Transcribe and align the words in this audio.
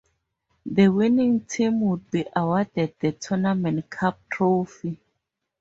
The 0.65 0.87
winning 0.87 1.41
team 1.41 1.81
would 1.81 2.09
be 2.09 2.25
awarded 2.35 2.95
the 2.99 3.11
tournament 3.11 3.87
cup 3.91 4.19
trophy. 4.31 4.99